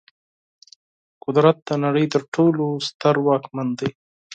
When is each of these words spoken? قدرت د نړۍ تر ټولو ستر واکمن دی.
قدرت 1.23 1.57
د 1.67 1.69
نړۍ 1.83 2.05
تر 2.13 2.21
ټولو 2.35 2.65
ستر 2.87 3.15
واکمن 3.27 3.67
دی. 3.79 3.89